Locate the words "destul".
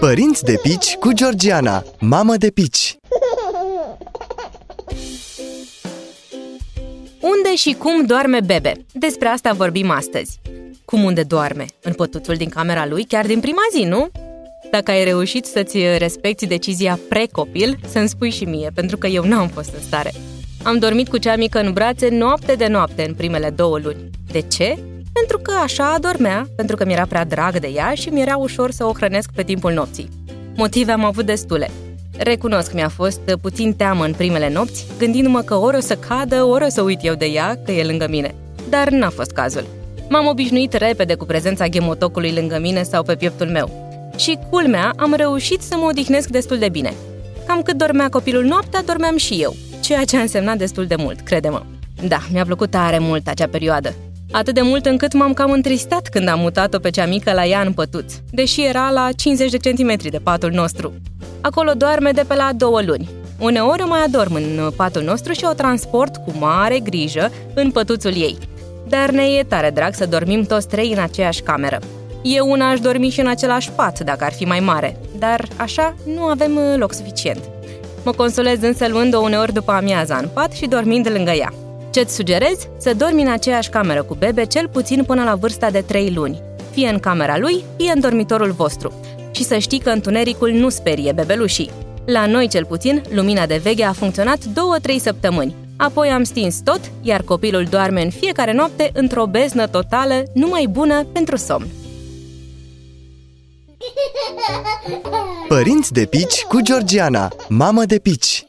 46.28-46.58, 50.56-50.86